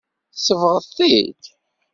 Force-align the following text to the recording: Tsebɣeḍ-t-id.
Tsebɣeḍ-t-id. 0.35 1.41